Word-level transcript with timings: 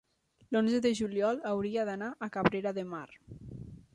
l'onze 0.55 0.79
de 0.85 0.91
juliol 0.99 1.43
hauria 1.51 1.85
d'anar 1.91 2.09
a 2.11 2.29
Cabrera 2.37 2.75
de 2.81 2.89
Mar. 2.95 3.05